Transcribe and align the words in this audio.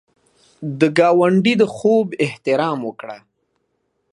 د 0.79 0.81
ګاونډي 0.97 1.53
د 1.61 1.63
خوب 1.75 2.07
احترام 2.25 2.79
وکړه 2.87 3.17